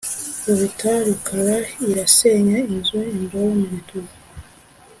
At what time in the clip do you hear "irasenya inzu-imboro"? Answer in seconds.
1.89-3.49